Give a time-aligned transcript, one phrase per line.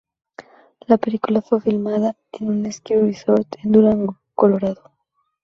[0.87, 4.89] La película fue filmada en un ski resort en Durango, Colorado.